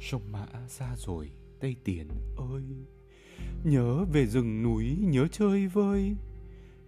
[0.00, 1.30] sông mã xa rồi,
[1.60, 2.62] tây tiền ơi.
[3.64, 6.16] Nhớ về rừng núi, nhớ chơi vơi.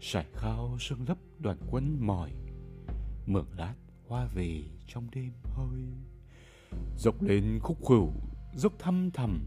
[0.00, 2.32] Sải khao sương lấp đoàn quân mỏi.
[3.26, 3.74] Mượn lát
[4.08, 5.82] hoa về trong đêm hơi.
[6.98, 8.12] Dọc lên khúc khuỷu,
[8.54, 9.40] dốc thăm thầm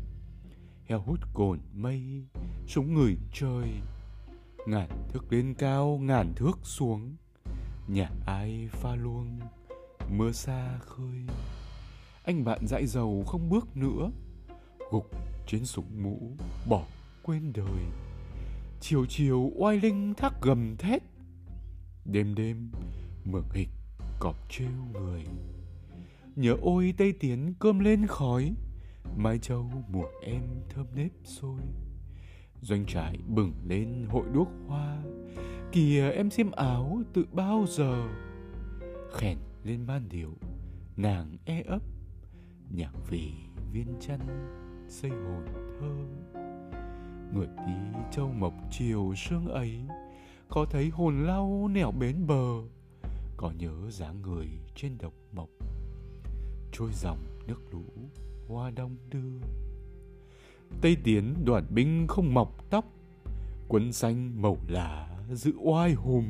[0.85, 2.27] heo hút cồn mây,
[2.67, 3.69] súng người trời
[4.67, 7.15] ngàn thước lên cao, ngàn thước xuống.
[7.87, 9.39] Nhà ai pha luông,
[10.09, 11.25] mưa xa khơi
[12.23, 14.11] anh bạn dãi dầu không bước nữa.
[14.91, 15.11] Gục
[15.47, 16.31] trên súng mũ,
[16.69, 16.85] bỏ
[17.23, 17.83] quên đời.
[18.79, 21.03] Chiều chiều oai linh thác gầm thét.
[22.05, 22.71] Đêm đêm
[23.25, 23.69] mường hịch
[24.19, 25.23] cọp trêu người.
[26.35, 28.53] Nhớ ôi tây tiến cơm lên khói,
[29.17, 31.61] mai châu mùa em thơm nếp sôi.
[32.61, 35.03] Doanh trại bừng lên hội đuốc hoa,
[35.71, 38.07] kìa em xiêm áo tự bao giờ.
[39.13, 40.33] Khèn lên ban điệu,
[40.97, 41.81] nàng e ấp
[42.73, 43.31] nhạc vì
[43.71, 44.19] viên chân
[44.87, 45.45] xây hồn
[45.79, 45.95] thơ
[47.33, 49.81] người đi châu mộc chiều sương ấy,
[50.49, 52.61] có thấy hồn lau nẻo bến bờ,
[53.37, 55.49] có nhớ dáng người trên độc mộc.
[56.71, 57.83] Trôi dòng nước lũ
[58.47, 59.47] hoa đông đưa,
[60.81, 62.85] tây tiến đoàn binh không mọc tóc,
[63.67, 66.25] quân xanh màu lá giữ oai hùm.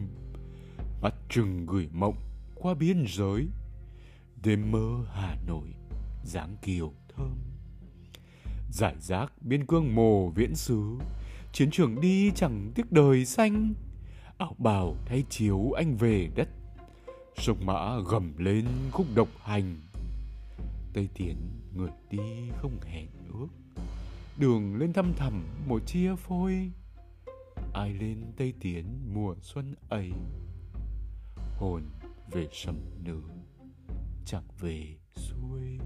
[1.01, 2.17] Mắt trừng gửi mộng
[2.55, 3.47] qua biên giới,
[4.43, 5.67] đêm mơ hà nội
[6.23, 7.35] dáng kiều thơm.
[8.71, 10.97] Giải rác biên cương mồ viễn xứ,
[11.51, 13.73] chiến trường đi chẳng tiếc đời xanh.
[14.37, 16.49] Áo bào thay chiếu anh về đất
[17.37, 19.81] sông mã gầm lên khúc độc hành.
[20.93, 21.35] Tây tiến
[21.75, 23.47] người đi không hẹn ước,
[24.37, 26.71] đường lên thăm thẳm một chia phôi.
[27.73, 30.11] Ai lên tây tiến mùa xuân ấy,
[31.57, 31.83] hồn
[32.31, 33.29] về sầm nửa
[34.25, 35.79] chẳng về xuôi.